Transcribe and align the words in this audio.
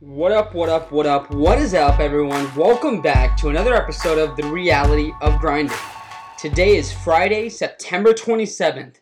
What 0.00 0.30
up, 0.30 0.54
what 0.54 0.68
up, 0.68 0.92
what 0.92 1.06
up, 1.06 1.30
what 1.30 1.58
is 1.58 1.72
up, 1.72 2.00
everyone? 2.00 2.54
Welcome 2.54 3.00
back 3.00 3.34
to 3.38 3.48
another 3.48 3.74
episode 3.74 4.18
of 4.18 4.36
The 4.36 4.46
Reality 4.46 5.10
of 5.22 5.40
Grinding. 5.40 5.74
Today 6.38 6.76
is 6.76 6.92
Friday, 6.92 7.48
September 7.48 8.12
27th. 8.12 8.96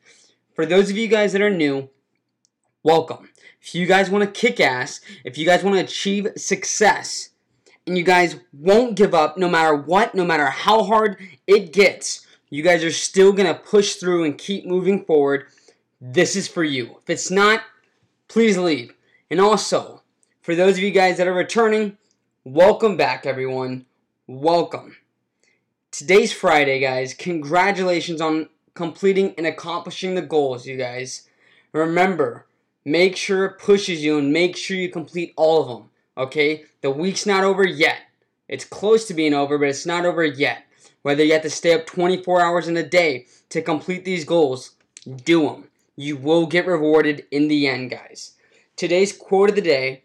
For 0.55 0.65
those 0.65 0.91
of 0.91 0.97
you 0.97 1.09
guys 1.09 1.33
that 1.33 1.43
are 1.43 1.51
new, 1.51 1.91
welcome. 2.85 3.31
If 3.61 3.75
you 3.75 3.87
guys 3.87 4.09
want 4.09 4.23
to 4.23 4.41
kick 4.41 4.61
ass, 4.61 5.01
if 5.25 5.37
you 5.37 5.45
guys 5.45 5.65
want 5.65 5.75
to 5.75 5.83
achieve 5.83 6.29
success, 6.37 7.31
and 7.89 7.99
you 7.99 8.05
guys 8.05 8.37
won't 8.53 8.95
give 8.95 9.15
up 9.15 9.37
no 9.37 9.49
matter 9.49 9.75
what, 9.75 10.15
no 10.15 10.25
matter 10.25 10.47
how 10.47 10.85
hard 10.85 11.19
it 11.49 11.73
gets, 11.73 12.25
you 12.51 12.63
guys 12.63 12.85
are 12.85 12.93
still 12.93 13.33
going 13.33 13.53
to 13.53 13.61
push 13.61 13.95
through 13.95 14.23
and 14.23 14.39
keep 14.39 14.65
moving 14.65 15.05
forward, 15.05 15.47
this 16.01 16.37
is 16.37 16.47
for 16.47 16.63
you. 16.63 16.99
If 17.03 17.11
it's 17.11 17.33
not, 17.33 17.63
please 18.29 18.57
leave. 18.57 18.95
And 19.29 19.41
also, 19.41 20.04
for 20.45 20.55
those 20.55 20.77
of 20.77 20.83
you 20.83 20.91
guys 20.91 21.17
that 21.17 21.27
are 21.27 21.33
returning, 21.33 21.97
welcome 22.45 22.99
back, 22.99 23.25
everyone. 23.25 23.87
Welcome. 24.27 24.95
Today's 25.91 26.35
Friday, 26.35 26.81
guys. 26.81 27.15
Congratulations 27.15 28.21
on 28.21 28.51
completing 28.75 29.35
and 29.39 29.47
accomplishing 29.47 30.15
the 30.15 30.21
goals, 30.21 30.67
you 30.67 30.77
guys. 30.77 31.27
Remember, 31.73 32.45
make 32.85 33.17
sure 33.17 33.47
it 33.47 33.59
pushes 33.59 34.05
you 34.05 34.19
and 34.19 34.35
make 34.35 34.55
sure 34.55 34.77
you 34.77 34.91
complete 34.91 35.33
all 35.35 35.63
of 35.63 35.69
them. 35.69 35.89
Okay? 36.19 36.65
The 36.83 36.91
week's 36.91 37.25
not 37.25 37.43
over 37.43 37.67
yet. 37.67 38.01
It's 38.47 38.67
close 38.67 39.07
to 39.07 39.15
being 39.15 39.33
over, 39.33 39.57
but 39.57 39.69
it's 39.69 39.87
not 39.87 40.05
over 40.05 40.23
yet. 40.23 40.67
Whether 41.01 41.25
you 41.25 41.33
have 41.33 41.41
to 41.43 41.51
stay 41.51 41.73
up 41.73 41.87
24 41.87 42.43
hours 42.43 42.69
in 42.69 42.77
a 42.77 42.87
day 42.87 43.29
to 43.49 43.63
complete 43.63 44.05
these 44.05 44.27
goals, 44.27 44.73
do 45.25 45.47
them. 45.47 45.69
You 45.97 46.19
will 46.19 46.45
get 46.45 46.67
rewarded 46.67 47.25
in 47.31 47.49
the 47.49 47.67
end, 47.67 47.93
guys. 47.93 48.33
Today's 48.77 49.17
quote 49.17 49.49
of 49.49 49.55
the 49.55 49.63
day 49.63 50.04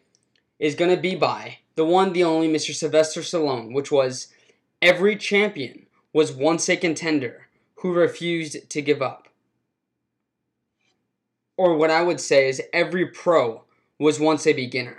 is 0.59 0.76
going 0.76 0.94
to 0.94 1.02
be 1.02 1.16
by 1.16 1.59
the 1.76 1.86
one, 1.86 2.13
the 2.13 2.23
only 2.23 2.49
Mr. 2.49 2.76
Sylvester 2.76 3.22
Stallone, 3.22 3.73
which 3.73 3.91
was 3.91 4.27
Every 4.81 5.17
champion 5.17 5.88
was 6.14 6.31
once 6.31 6.70
a 6.70 6.78
contender 6.78 7.47
who 7.75 7.94
refused 7.94 8.69
to 8.69 8.81
give 8.81 9.02
up. 9.02 9.28
Or 11.58 11.75
what 11.75 11.92
I 11.92 12.02
would 12.02 12.22
say 12.22 12.47
is 12.47 12.61
every 12.72 13.06
pro 13.06 13.64
was 14.00 14.22
once 14.22 14.47
a 14.47 14.53
beginner. 14.53 14.97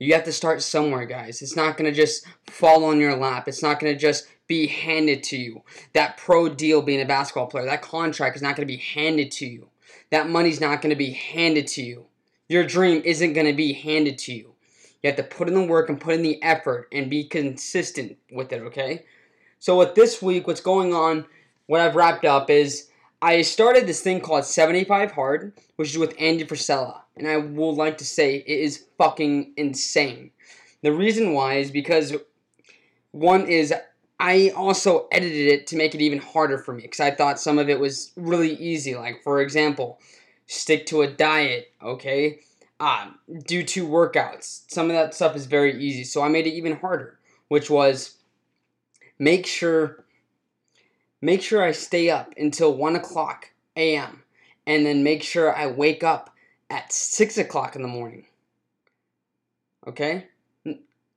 You 0.00 0.12
have 0.14 0.24
to 0.24 0.32
start 0.32 0.60
somewhere, 0.60 1.06
guys. 1.06 1.40
It's 1.40 1.54
not 1.54 1.76
going 1.76 1.88
to 1.88 1.96
just 1.96 2.26
fall 2.50 2.84
on 2.84 2.98
your 2.98 3.16
lap. 3.16 3.46
It's 3.46 3.62
not 3.62 3.78
going 3.78 3.94
to 3.94 3.98
just 3.98 4.26
be 4.48 4.66
handed 4.66 5.22
to 5.24 5.36
you. 5.36 5.62
That 5.92 6.16
pro 6.16 6.48
deal 6.48 6.82
being 6.82 7.00
a 7.00 7.06
basketball 7.06 7.46
player, 7.46 7.66
that 7.66 7.80
contract 7.80 8.34
is 8.34 8.42
not 8.42 8.56
going 8.56 8.66
to 8.66 8.74
be 8.74 8.82
handed 8.82 9.30
to 9.32 9.46
you. 9.46 9.68
That 10.10 10.28
money's 10.28 10.60
not 10.60 10.82
going 10.82 10.90
to 10.90 10.96
be 10.96 11.12
handed 11.12 11.68
to 11.68 11.82
you. 11.84 12.06
Your 12.48 12.64
dream 12.64 13.02
isn't 13.04 13.32
going 13.32 13.46
to 13.46 13.52
be 13.52 13.72
handed 13.72 14.18
to 14.18 14.34
you. 14.34 14.54
You 15.02 15.08
have 15.10 15.16
to 15.16 15.22
put 15.22 15.48
in 15.48 15.54
the 15.54 15.64
work 15.64 15.88
and 15.88 16.00
put 16.00 16.14
in 16.14 16.22
the 16.22 16.42
effort 16.42 16.88
and 16.92 17.10
be 17.10 17.24
consistent 17.24 18.16
with 18.32 18.52
it, 18.52 18.62
okay? 18.62 19.04
So, 19.58 19.78
with 19.78 19.94
this 19.94 20.20
week, 20.20 20.46
what's 20.46 20.60
going 20.60 20.94
on, 20.94 21.26
what 21.66 21.80
I've 21.80 21.96
wrapped 21.96 22.24
up 22.24 22.50
is 22.50 22.88
I 23.22 23.42
started 23.42 23.86
this 23.86 24.02
thing 24.02 24.20
called 24.20 24.44
75 24.44 25.12
Hard, 25.12 25.54
which 25.76 25.90
is 25.90 25.98
with 25.98 26.14
Andy 26.18 26.44
Frisella. 26.44 27.00
And 27.16 27.26
I 27.26 27.38
will 27.38 27.74
like 27.74 27.98
to 27.98 28.04
say 28.04 28.36
it 28.36 28.46
is 28.46 28.84
fucking 28.98 29.54
insane. 29.56 30.30
The 30.82 30.92
reason 30.92 31.32
why 31.32 31.54
is 31.54 31.70
because 31.70 32.14
one 33.12 33.46
is 33.46 33.72
I 34.20 34.52
also 34.56 35.08
edited 35.10 35.48
it 35.48 35.66
to 35.68 35.76
make 35.76 35.94
it 35.94 36.02
even 36.02 36.18
harder 36.18 36.58
for 36.58 36.74
me 36.74 36.82
because 36.82 37.00
I 37.00 37.10
thought 37.10 37.40
some 37.40 37.58
of 37.58 37.68
it 37.68 37.80
was 37.80 38.12
really 38.16 38.54
easy. 38.54 38.94
Like, 38.94 39.22
for 39.22 39.40
example, 39.40 39.98
stick 40.46 40.86
to 40.86 41.02
a 41.02 41.10
diet, 41.10 41.72
okay? 41.82 42.40
Um, 42.80 43.18
do 43.46 43.62
two 43.62 43.86
workouts. 43.86 44.62
Some 44.68 44.86
of 44.86 44.92
that 44.92 45.14
stuff 45.14 45.36
is 45.36 45.46
very 45.46 45.82
easy. 45.82 46.04
So 46.04 46.22
I 46.22 46.28
made 46.28 46.46
it 46.46 46.54
even 46.54 46.76
harder, 46.76 47.18
which 47.48 47.70
was 47.70 48.16
make 49.18 49.46
sure 49.46 50.04
make 51.22 51.40
sure 51.40 51.62
I 51.62 51.72
stay 51.72 52.10
up 52.10 52.34
until 52.36 52.76
one 52.76 52.96
o'clock 52.96 53.50
a.m. 53.76 54.22
and 54.66 54.84
then 54.84 55.02
make 55.02 55.22
sure 55.22 55.56
I 55.56 55.66
wake 55.66 56.04
up 56.04 56.30
at 56.68 56.92
six 56.92 57.38
o'clock 57.38 57.76
in 57.76 57.82
the 57.82 57.88
morning. 57.88 58.26
Okay? 59.86 60.26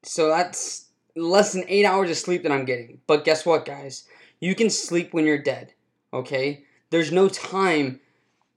So 0.03 0.29
that's 0.29 0.85
less 1.15 1.53
than 1.53 1.65
eight 1.67 1.85
hours 1.85 2.09
of 2.09 2.17
sleep 2.17 2.43
that 2.43 2.51
I'm 2.51 2.65
getting. 2.65 3.01
But 3.07 3.25
guess 3.25 3.45
what, 3.45 3.65
guys? 3.65 4.05
You 4.39 4.55
can 4.55 4.69
sleep 4.69 5.13
when 5.13 5.25
you're 5.25 5.41
dead. 5.41 5.73
Okay? 6.13 6.63
There's 6.89 7.11
no 7.11 7.27
time 7.27 7.99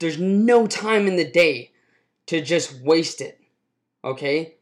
there's 0.00 0.18
no 0.18 0.66
time 0.66 1.06
in 1.06 1.16
the 1.16 1.30
day 1.30 1.70
to 2.26 2.40
just 2.40 2.80
waste 2.80 3.20
it. 3.20 3.38
Okay? 4.02 4.54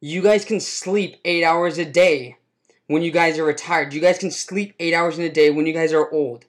You 0.00 0.22
guys 0.22 0.44
can 0.44 0.60
sleep 0.60 1.16
eight 1.24 1.44
hours 1.44 1.78
a 1.78 1.84
day 1.84 2.38
when 2.86 3.02
you 3.02 3.10
guys 3.10 3.38
are 3.38 3.44
retired. 3.44 3.92
You 3.92 4.00
guys 4.00 4.18
can 4.18 4.30
sleep 4.30 4.74
eight 4.80 4.94
hours 4.94 5.18
in 5.18 5.24
a 5.24 5.28
day 5.28 5.50
when 5.50 5.66
you 5.66 5.72
guys 5.72 5.92
are 5.92 6.10
old. 6.10 6.46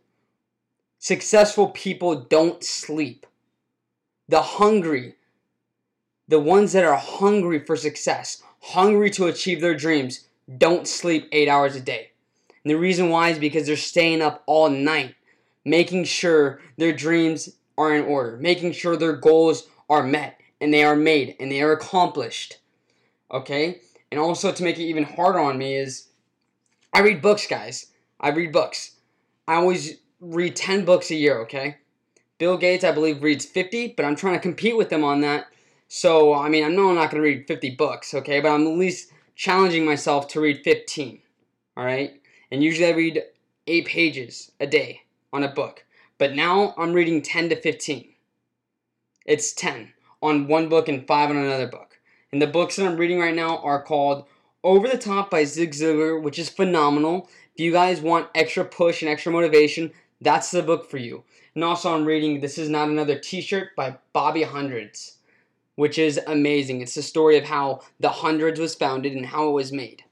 Successful 0.98 1.70
people 1.70 2.16
don't 2.16 2.64
sleep. 2.64 3.26
The 4.28 4.42
hungry, 4.42 5.16
the 6.28 6.40
ones 6.40 6.72
that 6.74 6.86
are 6.86 6.98
hungry 6.98 7.60
for 7.60 7.76
success, 7.76 8.42
hungry 8.62 9.10
to 9.12 9.28
achieve 9.28 9.60
their 9.62 9.76
dreams, 9.76 10.28
don't 10.58 10.88
sleep 10.88 11.28
eight 11.32 11.50
hours 11.50 11.76
a 11.76 11.82
day. 11.82 12.12
And 12.64 12.72
the 12.72 12.78
reason 12.78 13.10
why 13.10 13.30
is 13.30 13.40
because 13.40 13.66
they're 13.66 13.76
staying 13.76 14.22
up 14.22 14.44
all 14.46 14.70
night, 14.70 15.16
making 15.66 16.04
sure 16.04 16.60
their 16.78 16.94
dreams 16.94 17.50
are 17.80 17.96
in 17.96 18.04
order, 18.04 18.38
making 18.38 18.74
sure 18.74 18.98
their 18.98 19.16
goals 19.16 19.68
are 19.90 20.04
met 20.04 20.40
and 20.62 20.74
they 20.74 20.84
are 20.84 20.96
made 20.96 21.36
and 21.40 21.52
they 21.52 21.62
are 21.62 21.72
accomplished. 21.72 22.58
Okay? 23.32 23.80
And 24.12 24.20
also 24.20 24.52
to 24.52 24.64
make 24.64 24.78
it 24.78 24.84
even 24.84 25.04
harder 25.04 25.40
on 25.40 25.58
me 25.58 25.76
is 25.76 26.10
I 26.94 27.00
read 27.00 27.22
books, 27.22 27.48
guys. 27.48 27.88
I 28.20 28.30
read 28.30 28.52
books. 28.52 28.98
I 29.48 29.56
always 29.56 29.98
read 30.20 30.56
10 30.56 30.84
books 30.84 31.10
a 31.12 31.16
year, 31.16 31.40
okay? 31.42 31.78
Bill 32.38 32.58
Gates, 32.58 32.84
I 32.84 32.92
believe, 32.92 33.24
reads 33.24 33.46
50, 33.46 33.94
but 33.96 34.06
I'm 34.06 34.16
trying 34.16 34.34
to 34.34 34.40
compete 34.40 34.76
with 34.76 34.92
him 34.92 35.04
on 35.04 35.22
that. 35.22 35.48
So, 35.88 36.34
I 36.34 36.50
mean, 36.50 36.64
I 36.64 36.68
know 36.68 36.90
I'm 36.90 36.96
not 36.96 37.12
going 37.12 37.24
to 37.24 37.30
read 37.30 37.48
50 37.48 37.76
books, 37.76 38.14
okay? 38.14 38.42
But 38.42 38.50
I'm 38.50 38.68
at 38.68 38.78
least 38.78 39.12
challenging 39.36 39.86
myself 39.86 40.28
to 40.30 40.42
read 40.42 40.62
15, 40.64 41.22
all 41.78 41.86
right? 41.86 42.20
And 42.52 42.64
usually 42.64 42.88
I 42.88 42.96
read 42.96 43.24
8 43.68 43.86
pages 43.86 44.52
a 44.60 44.68
day 44.68 45.02
on 45.32 45.44
a 45.44 45.54
book. 45.54 45.86
But 46.20 46.36
now 46.36 46.76
I'm 46.78 46.92
reading 46.92 47.22
10 47.22 47.50
to 47.50 47.56
15. 47.56 48.10
It's 49.26 49.54
10 49.54 49.94
on 50.22 50.48
one 50.48 50.68
book 50.68 50.90
and 50.90 51.08
5 51.08 51.30
on 51.30 51.38
another 51.38 51.68
book. 51.68 51.98
And 52.34 52.42
the 52.42 52.48
books 52.48 52.76
that 52.76 52.86
I'm 52.86 52.98
reading 52.98 53.20
right 53.20 53.34
now 53.34 53.60
are 53.60 53.82
called 53.82 54.26
Over 54.62 54.90
the 54.90 54.98
Top 54.98 55.32
by 55.32 55.46
Zig 55.46 55.72
Ziglar, 55.72 56.22
which 56.22 56.38
is 56.38 56.50
phenomenal. 56.50 57.30
If 57.56 57.62
you 57.62 57.72
guys 57.72 58.02
want 58.02 58.28
extra 58.36 58.66
push 58.66 59.02
and 59.02 59.10
extra 59.10 59.32
motivation, 59.32 59.94
that's 60.20 60.52
the 60.52 60.62
book 60.62 60.92
for 60.92 60.98
you. 60.98 61.24
And 61.56 61.64
also, 61.64 61.96
I'm 61.96 62.04
reading 62.04 62.42
This 62.42 62.58
Is 62.58 62.68
Not 62.68 62.90
Another 62.90 63.18
T 63.18 63.40
shirt 63.40 63.74
by 63.78 63.98
Bobby 64.12 64.44
Hundreds, 64.44 65.20
which 65.76 65.98
is 65.98 66.20
amazing. 66.28 66.82
It's 66.82 66.96
the 66.96 67.02
story 67.02 67.38
of 67.38 67.46
how 67.46 67.80
the 68.02 68.10
Hundreds 68.10 68.60
was 68.60 68.76
founded 68.76 69.14
and 69.14 69.26
how 69.26 69.48
it 69.48 69.54
was 69.54 69.72
made. 69.72 70.04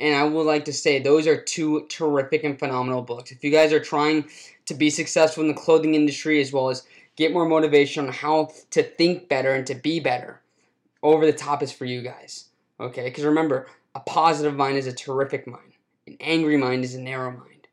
And 0.00 0.14
I 0.14 0.24
would 0.24 0.46
like 0.46 0.64
to 0.66 0.72
say 0.72 1.00
those 1.00 1.26
are 1.26 1.40
two 1.40 1.86
terrific 1.88 2.44
and 2.44 2.58
phenomenal 2.58 3.02
books. 3.02 3.32
If 3.32 3.42
you 3.42 3.50
guys 3.50 3.72
are 3.72 3.80
trying 3.80 4.26
to 4.68 4.74
be 4.74 4.90
successful 4.90 5.42
in 5.42 5.48
the 5.48 5.54
clothing 5.54 5.94
industry 5.94 6.40
as 6.40 6.52
well 6.52 6.70
as 6.70 6.84
get 7.16 7.32
more 7.32 7.48
motivation 7.48 8.06
on 8.06 8.12
how 8.12 8.50
to 8.70 8.82
think 8.82 9.28
better 9.28 9.52
and 9.52 9.66
to 9.66 9.74
be 9.74 10.00
better, 10.00 10.40
over 11.02 11.26
the 11.26 11.32
top 11.32 11.62
is 11.62 11.72
for 11.72 11.84
you 11.84 12.02
guys. 12.02 12.46
Okay? 12.78 13.04
Because 13.04 13.24
remember, 13.24 13.66
a 13.94 14.00
positive 14.00 14.54
mind 14.54 14.78
is 14.78 14.86
a 14.86 14.92
terrific 14.92 15.46
mind, 15.46 15.72
an 16.06 16.16
angry 16.20 16.56
mind 16.56 16.84
is 16.84 16.94
a 16.94 17.00
narrow 17.00 17.30
mind. 17.30 17.66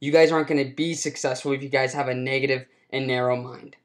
You 0.00 0.12
guys 0.12 0.32
aren't 0.32 0.48
going 0.48 0.64
to 0.64 0.74
be 0.74 0.94
successful 0.94 1.52
if 1.52 1.62
you 1.62 1.68
guys 1.68 1.92
have 1.92 2.08
a 2.08 2.14
negative 2.14 2.66
and 2.90 3.06
narrow 3.06 3.36
mind. 3.36 3.76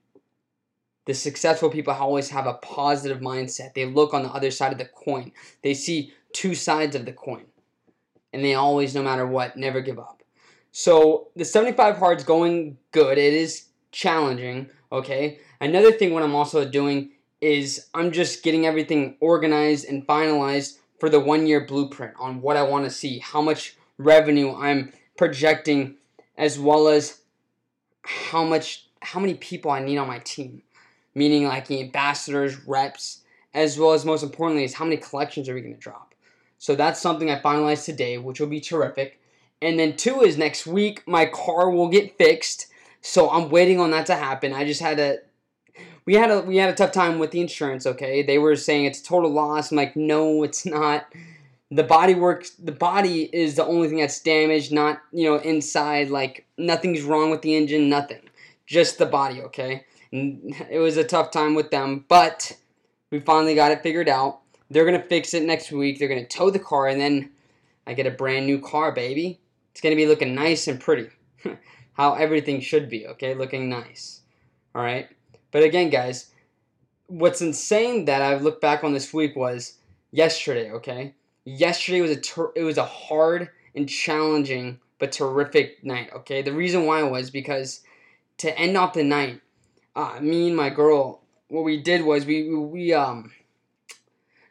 The 1.06 1.13
successful 1.13 1.69
people 1.69 1.94
always 1.94 2.30
have 2.30 2.46
a 2.46 2.53
positive 2.53 3.19
mindset. 3.19 3.74
They 3.74 3.86
look 3.86 4.13
on 4.13 4.24
the 4.24 4.30
other 4.30 4.52
side 4.52 4.72
of 4.72 4.78
the 4.78 4.86
coin. 4.86 5.34
They 5.62 5.74
see 5.74 6.13
two 6.31 6.56
sides 6.56 6.95
of 6.95 7.06
the 7.06 7.12
coin 7.12 7.45
and 8.33 8.44
they 8.44 8.56
always, 8.56 8.95
no 8.95 9.04
matter 9.04 9.28
what, 9.28 9.56
never 9.56 9.80
give 9.80 10.00
up. 10.00 10.23
So 10.75 11.28
the 11.36 11.46
75 11.46 11.98
hard's 11.98 12.24
going 12.24 12.80
good. 12.92 13.20
It 13.20 13.34
is 13.34 13.68
challenging, 13.92 14.70
okay? 14.92 15.40
Another 15.62 15.92
thing 15.92 16.14
what 16.14 16.24
I'm 16.24 16.34
also 16.34 16.66
doing 16.66 17.12
is 17.42 17.90
I'm 17.94 18.12
just 18.12 18.42
getting 18.42 18.66
everything 18.66 19.16
organized 19.20 19.86
and 19.86 20.06
finalized 20.06 20.80
for 21.00 21.10
the 21.10 21.20
one 21.20 21.46
year 21.46 21.68
blueprint 21.68 22.16
on 22.20 22.42
what 22.42 22.58
I 22.58 22.64
want 22.64 22.86
to 22.86 22.90
see, 22.90 23.20
how 23.20 23.40
much 23.40 23.78
revenue 24.00 24.56
I'm 24.56 24.92
projecting, 25.16 25.98
as 26.40 26.58
well 26.58 26.88
as 26.88 27.22
how 28.02 28.44
much 28.44 28.88
how 29.04 29.19
many 29.19 29.36
people 29.36 29.69
I 29.69 29.80
need 29.80 29.98
on 29.98 30.08
my 30.08 30.19
team. 30.19 30.64
Meaning 31.14 31.46
like 31.46 31.69
ambassadors, 31.69 32.66
reps, 32.66 33.22
as 33.54 33.78
well 33.78 33.94
as 33.94 34.06
most 34.06 34.24
importantly 34.24 34.64
is 34.64 34.74
how 34.74 34.86
many 34.86 34.98
collections 34.98 35.48
are 35.48 35.54
we 35.54 35.62
going 35.62 35.76
to 35.76 35.80
drop. 35.80 36.16
So 36.58 36.74
that's 36.74 37.00
something 37.00 37.30
I 37.30 37.40
finalized 37.40 37.86
today, 37.86 38.18
which 38.18 38.40
will 38.40 38.48
be 38.48 38.60
terrific. 38.60 39.19
And 39.63 39.80
then 39.80 39.95
two 39.95 40.21
is 40.21 40.38
next 40.38 40.68
week, 40.68 41.07
my 41.07 41.25
car 41.25 41.69
will 41.69 41.88
get 41.88 42.18
fixed. 42.18 42.68
So 43.01 43.30
I'm 43.30 43.50
waiting 43.50 43.80
on 43.80 43.92
that 43.92 44.06
to 44.07 44.15
happen. 44.15 44.54
I 44.54 44.65
just 44.65 44.81
had 44.81 44.98
to. 44.98 45.21
we 46.06 46.15
had 46.15 46.31
a 46.31 46.42
we 46.42 46.57
had 46.57 46.69
a 46.69 46.75
tough 46.75 46.92
time 46.92 47.19
with 47.19 47.31
the 47.31 47.42
insurance. 47.42 47.86
Okay, 47.86 48.24
they 48.24 48.38
were 48.38 48.56
saying 48.56 48.86
it's 48.86 49.01
total 49.01 49.31
loss. 49.31 49.71
I'm 49.71 49.77
like, 49.77 49.95
no, 49.95 50.44
it's 50.44 50.65
not. 50.65 51.06
The 51.71 51.83
body 51.83 52.13
works. 52.13 52.51
The 52.51 52.71
body 52.71 53.24
is 53.33 53.56
the 53.56 53.65
only 53.65 53.88
thing 53.88 54.00
that's 54.00 54.21
damaged, 54.21 54.71
not 54.71 55.01
you 55.12 55.30
know 55.30 55.38
inside. 55.38 56.09
Like 56.09 56.45
nothing's 56.57 57.01
wrong 57.01 57.30
with 57.31 57.42
the 57.42 57.56
engine, 57.56 57.89
nothing. 57.89 58.21
Just 58.66 58.98
the 58.98 59.06
body. 59.06 59.42
Okay, 59.42 59.86
and 60.12 60.56
it 60.69 60.80
was 60.80 60.98
a 60.98 61.04
tough 61.04 61.31
time 61.31 61.56
with 61.56 61.71
them, 61.71 62.06
but 62.07 62.57
we 63.12 63.19
finally 63.19 63.56
got 63.56 63.71
it 63.71 63.83
figured 63.83 64.09
out. 64.09 64.39
They're 64.69 64.86
gonna 64.86 65.04
fix 65.04 65.33
it 65.33 65.44
next 65.44 65.71
week. 65.71 66.00
They're 66.00 66.07
gonna 66.07 66.25
tow 66.25 66.50
the 66.50 66.59
car, 66.59 66.88
and 66.88 67.01
then 67.01 67.31
I 67.86 67.94
get 67.94 68.07
a 68.07 68.12
brand 68.12 68.45
new 68.45 68.59
car, 68.59 68.94
baby. 68.94 69.39
It's 69.74 69.81
gonna 69.81 69.96
be 69.96 70.06
looking 70.06 70.36
nice 70.36 70.68
and 70.68 70.80
pretty. 70.80 71.10
How 71.94 72.14
everything 72.14 72.62
should 72.62 72.90
be, 72.90 73.08
okay? 73.08 73.34
Looking 73.34 73.70
nice. 73.70 74.22
Alright? 74.75 75.10
But 75.52 75.64
again, 75.64 75.90
guys, 75.90 76.30
what's 77.08 77.42
insane 77.42 78.06
that 78.06 78.22
I've 78.22 78.44
looked 78.44 78.62
back 78.62 78.84
on 78.84 78.94
this 78.94 79.12
week 79.12 79.36
was 79.36 79.78
yesterday, 80.12 80.72
okay? 80.72 81.16
Yesterday 81.44 82.02
was 82.02 82.12
a 82.12 82.22
ter- 82.22 82.52
it 82.56 82.64
was 82.64 82.78
a 82.78 82.86
hard 82.86 83.50
and 83.75 83.90
challenging 83.90 84.80
but 85.00 85.12
terrific 85.12 85.84
night, 85.84 86.12
okay? 86.14 86.44
The 86.44 86.54
reason 86.54 86.86
why 86.86 87.02
was 87.04 87.31
because 87.31 87.81
to 88.38 88.58
end 88.58 88.78
off 88.78 88.94
the 88.94 89.04
night, 89.04 89.42
uh, 89.96 90.19
me 90.22 90.48
and 90.48 90.56
my 90.56 90.69
girl, 90.69 91.22
what 91.48 91.64
we 91.64 91.81
did 91.81 92.04
was 92.04 92.26
we 92.26 92.54
we 92.54 92.94
um 92.94 93.31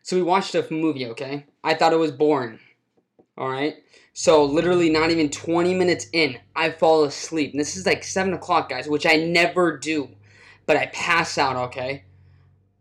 so 0.03 0.17
we 0.17 0.23
watched 0.23 0.55
a 0.57 0.67
movie, 0.71 1.07
okay? 1.07 1.47
I 1.63 1.75
thought 1.75 1.93
it 1.93 1.99
was 1.99 2.11
boring. 2.11 2.59
All 3.38 3.49
right. 3.49 3.76
So 4.12 4.44
literally 4.44 4.90
not 4.90 5.11
even 5.11 5.31
20 5.31 5.75
minutes 5.75 6.06
in, 6.12 6.38
I 6.55 6.70
fall 6.70 7.05
asleep. 7.05 7.52
And 7.52 7.61
this 7.61 7.76
is 7.76 7.87
like 7.87 8.05
7 8.05 8.32
o'clock, 8.34 8.69
guys, 8.69 8.88
which 8.88 9.06
I 9.06 9.17
never 9.17 9.79
do. 9.79 10.11
But 10.67 10.76
I 10.76 10.87
pass 10.87 11.38
out, 11.38 11.56
okay? 11.56 12.05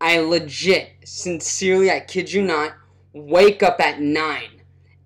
I 0.00 0.18
legit, 0.18 0.90
sincerely, 1.04 1.90
I 1.90 2.00
kid 2.00 2.32
you 2.32 2.42
not, 2.42 2.74
wake 3.12 3.62
up 3.62 3.80
at 3.80 4.00
9 4.00 4.42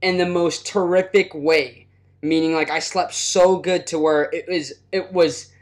in 0.02 0.16
the 0.16 0.26
most 0.26 0.66
terrific 0.66 1.32
way. 1.34 1.86
Meaning 2.22 2.54
like 2.54 2.70
I 2.70 2.80
slept 2.80 3.14
so 3.14 3.58
good 3.58 3.86
to 3.88 3.98
where 3.98 4.30
it 4.32 4.46
was 4.48 4.72
it 4.90 5.12
was 5.12 5.52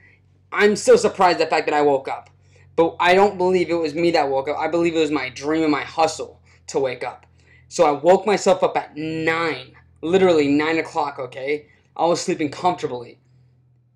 I'm 0.51 0.77
still 0.77 0.97
surprised 0.97 1.41
the 1.41 1.47
fact 1.47 1.67
that 1.67 1.75
I 1.75 1.83
woke 1.83 2.09
up. 2.09 2.31
But 2.77 2.97
I 3.01 3.15
don't 3.15 3.39
believe 3.39 3.71
it 3.71 3.75
was 3.75 3.95
me 3.95 4.13
that 4.13 4.29
woke 4.29 4.49
up. 4.49 4.57
I 4.57 4.69
believe 4.69 4.97
it 4.97 5.01
was 5.01 5.11
my 5.11 5.29
dream 5.29 5.63
and 5.63 5.73
my 5.73 5.83
hustle 5.83 6.41
to 6.69 6.79
wake 6.79 7.05
up. 7.05 7.27
So 7.75 7.85
I 7.85 7.91
woke 7.91 8.25
myself 8.25 8.63
up 8.63 8.77
at 8.77 8.97
9, 8.97 9.73
literally 10.01 10.47
9 10.47 10.79
o'clock, 10.79 11.19
okay? 11.19 11.67
I 11.97 12.05
was 12.07 12.21
sleeping 12.21 12.53
comfortably. 12.53 13.19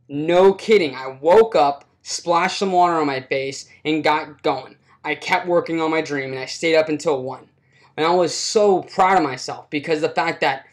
No 0.08 0.52
kidding. 0.52 0.96
I 0.96 1.16
woke 1.20 1.54
up, 1.54 1.84
splashed 2.02 2.58
some 2.58 2.72
water 2.72 2.94
on 2.94 3.06
my 3.06 3.20
face, 3.20 3.68
and 3.84 4.02
got 4.02 4.42
going. 4.42 4.74
I 5.04 5.14
kept 5.14 5.46
working 5.46 5.80
on 5.80 5.92
my 5.92 6.00
dream 6.00 6.32
and 6.32 6.40
I 6.40 6.46
stayed 6.46 6.74
up 6.74 6.88
until 6.88 7.22
1. 7.22 7.48
And 7.96 8.04
I 8.04 8.10
was 8.10 8.34
so 8.34 8.82
proud 8.82 9.16
of 9.16 9.22
myself 9.22 9.70
because 9.70 10.00
the 10.00 10.08
fact 10.08 10.40
that 10.40 10.66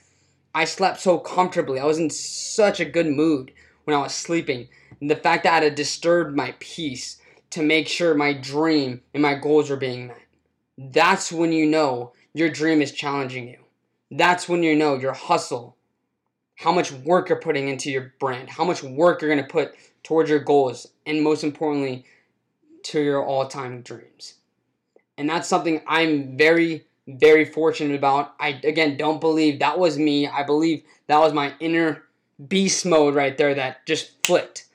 I 0.56 0.66
slept 0.66 1.00
so 1.00 1.19
comfortably, 1.19 1.80
I 1.80 1.86
was 1.86 2.00
in 2.00 2.10
such 2.10 2.80
a 2.80 2.86
good 2.86 3.06
mood 3.06 3.51
when 3.84 3.96
I 3.96 4.01
was 4.01 4.16
sleeping. 4.16 4.68
And 5.00 5.12
the 5.12 5.16
fact 5.16 5.44
that 5.44 5.62
I 5.62 5.66
had 5.66 5.75
disturbed 5.75 6.36
my 6.36 6.56
peace 6.58 7.22
to 7.51 7.62
make 7.62 7.88
sure 7.88 8.16
my 8.16 8.34
dream 8.34 9.01
and 9.13 9.22
my 9.22 9.36
goals 9.36 9.69
were 9.69 9.78
being 9.78 10.08
met. 10.08 10.22
That's 10.75 11.31
when 11.31 11.54
you 11.54 11.68
know 11.68 12.13
your 12.36 12.50
dream 12.50 12.82
is 12.82 12.92
challenging 12.92 13.48
you. 13.48 13.60
That's 14.12 14.50
when 14.50 14.62
you 14.62 14.76
know 14.76 14.96
your 14.98 15.14
hustle, 15.14 15.78
how 16.56 16.74
much 16.74 16.92
work 16.92 17.30
you're 17.30 17.40
putting 17.40 17.70
into 17.70 17.90
your 17.90 18.14
brand, 18.20 18.50
how 18.50 18.66
much 18.66 18.84
work 18.84 19.22
you're 19.22 19.34
going 19.34 19.44
to 19.44 19.50
put 19.50 19.74
towards 20.04 20.30
your 20.30 20.40
goals, 20.40 20.86
and 21.06 21.24
most 21.24 21.46
importantly, 21.46 22.04
to 22.84 23.02
your 23.02 23.24
all 23.24 23.48
time 23.48 23.82
dreams. 23.82 24.34
And 25.18 25.30
that's 25.30 25.48
something 25.48 25.82
I'm 25.88 26.38
very, 26.38 26.84
very 27.08 27.46
fortunate 27.46 27.96
about. 27.96 28.36
I, 28.38 28.60
again, 28.66 28.98
don't 28.98 29.22
believe 29.22 29.60
that 29.60 29.80
was 29.80 29.98
me. 29.98 30.28
I 30.28 30.44
believe 30.44 30.84
that 31.08 31.20
was 31.20 31.32
my 31.32 31.54
inner 31.62 32.04
beast 32.50 32.86
mode 32.86 33.16
right 33.16 33.38
there 33.38 33.56
that 33.56 33.86
just 33.86 34.12
flipped. 34.26 34.66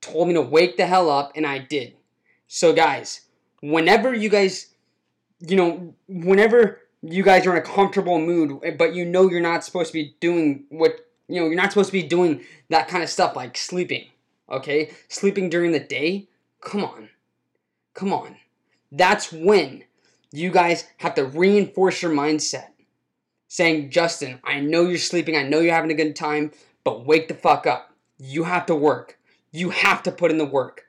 Told 0.00 0.28
me 0.28 0.34
to 0.34 0.40
wake 0.40 0.76
the 0.76 0.86
hell 0.86 1.10
up, 1.10 1.32
and 1.34 1.48
I 1.48 1.58
did. 1.58 1.94
So, 2.46 2.72
guys, 2.72 3.22
whenever 3.60 4.14
you 4.14 4.28
guys, 4.28 4.68
you 5.40 5.56
know, 5.56 5.94
whenever 6.06 6.81
you 7.02 7.22
guys 7.22 7.46
are 7.46 7.52
in 7.52 7.58
a 7.58 7.62
comfortable 7.62 8.18
mood, 8.18 8.76
but 8.78 8.94
you 8.94 9.04
know 9.04 9.28
you're 9.28 9.40
not 9.40 9.64
supposed 9.64 9.88
to 9.88 9.92
be 9.92 10.14
doing 10.20 10.64
what, 10.70 11.06
you 11.28 11.40
know, 11.40 11.46
you're 11.46 11.56
not 11.56 11.72
supposed 11.72 11.88
to 11.88 11.92
be 11.92 12.02
doing 12.02 12.42
that 12.68 12.88
kind 12.88 13.02
of 13.02 13.10
stuff 13.10 13.34
like 13.34 13.56
sleeping, 13.56 14.06
okay? 14.48 14.92
Sleeping 15.08 15.50
during 15.50 15.72
the 15.72 15.80
day? 15.80 16.28
Come 16.60 16.84
on. 16.84 17.08
Come 17.94 18.12
on. 18.12 18.36
That's 18.92 19.32
when 19.32 19.84
you 20.32 20.50
guys 20.50 20.84
have 20.98 21.14
to 21.16 21.24
reinforce 21.24 22.02
your 22.02 22.12
mindset. 22.12 22.68
Saying, 23.48 23.90
Justin, 23.90 24.40
I 24.44 24.60
know 24.60 24.86
you're 24.86 24.96
sleeping, 24.96 25.36
I 25.36 25.42
know 25.42 25.60
you're 25.60 25.74
having 25.74 25.90
a 25.90 25.94
good 25.94 26.16
time, 26.16 26.52
but 26.84 27.04
wake 27.04 27.28
the 27.28 27.34
fuck 27.34 27.66
up. 27.66 27.94
You 28.18 28.44
have 28.44 28.66
to 28.66 28.74
work. 28.74 29.18
You 29.50 29.70
have 29.70 30.02
to 30.04 30.12
put 30.12 30.30
in 30.30 30.38
the 30.38 30.46
work. 30.46 30.84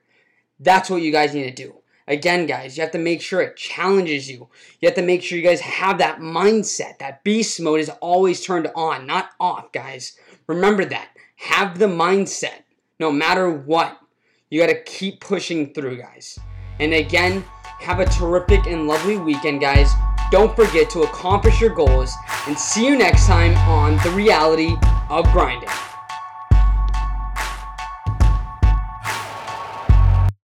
That's 0.60 0.88
what 0.88 1.02
you 1.02 1.12
guys 1.12 1.34
need 1.34 1.44
to 1.44 1.50
do. 1.50 1.74
Again, 2.06 2.44
guys, 2.44 2.76
you 2.76 2.82
have 2.82 2.92
to 2.92 2.98
make 2.98 3.22
sure 3.22 3.40
it 3.40 3.56
challenges 3.56 4.30
you. 4.30 4.48
You 4.80 4.88
have 4.88 4.96
to 4.96 5.02
make 5.02 5.22
sure 5.22 5.38
you 5.38 5.44
guys 5.44 5.60
have 5.60 5.98
that 5.98 6.18
mindset. 6.20 6.98
That 6.98 7.24
beast 7.24 7.60
mode 7.60 7.80
is 7.80 7.88
always 8.00 8.44
turned 8.44 8.70
on, 8.76 9.06
not 9.06 9.30
off, 9.40 9.72
guys. 9.72 10.16
Remember 10.46 10.84
that. 10.84 11.08
Have 11.36 11.78
the 11.78 11.86
mindset. 11.86 12.62
No 13.00 13.10
matter 13.10 13.50
what, 13.50 13.98
you 14.50 14.60
got 14.60 14.68
to 14.68 14.82
keep 14.82 15.20
pushing 15.20 15.72
through, 15.72 15.98
guys. 15.98 16.38
And 16.78 16.92
again, 16.92 17.42
have 17.80 18.00
a 18.00 18.06
terrific 18.06 18.66
and 18.66 18.86
lovely 18.86 19.16
weekend, 19.16 19.62
guys. 19.62 19.90
Don't 20.30 20.54
forget 20.54 20.90
to 20.90 21.02
accomplish 21.02 21.60
your 21.60 21.74
goals 21.74 22.14
and 22.46 22.58
see 22.58 22.86
you 22.86 22.98
next 22.98 23.26
time 23.26 23.56
on 23.68 23.96
The 24.04 24.10
Reality 24.10 24.74
of 25.08 25.24
Grinding. 25.32 25.68